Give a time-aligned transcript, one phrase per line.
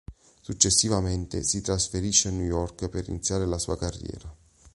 [0.41, 4.35] Successivamente si trasferisce a New York per iniziare la sua carriera.